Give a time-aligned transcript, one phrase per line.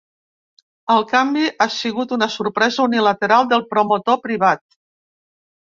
[0.93, 4.67] El canvi ha sigut una sorpresa unilateral del promotor privat.